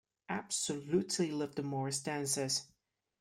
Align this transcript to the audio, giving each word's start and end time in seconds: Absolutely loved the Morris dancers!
Absolutely 0.29 1.29
loved 1.29 1.57
the 1.57 1.61
Morris 1.61 2.01
dancers! 2.01 2.63